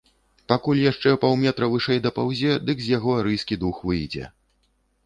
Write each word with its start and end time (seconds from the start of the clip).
Пакуль 0.51 0.79
яшчэ 0.91 1.13
паўметра 1.25 1.69
вышэй 1.75 2.01
дапаўзе, 2.07 2.51
дык 2.67 2.77
з 2.87 2.93
яго 2.97 3.17
арыйскі 3.21 3.63
дух 3.67 3.85
выйдзе. 3.93 4.25